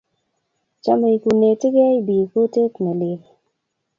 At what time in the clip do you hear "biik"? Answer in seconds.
2.05-2.27